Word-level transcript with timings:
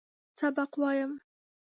سبق 0.39 0.71
وایم. 0.81 1.11